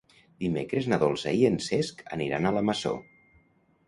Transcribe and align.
Dimecres 0.43 0.87
na 0.93 0.97
Dolça 1.03 1.33
i 1.41 1.45
en 1.49 1.59
Cesc 1.65 2.01
aniran 2.17 2.47
a 2.47 2.55
la 2.57 2.65
Masó. 2.71 2.95